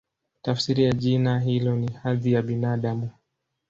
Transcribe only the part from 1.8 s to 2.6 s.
"Hadhi ya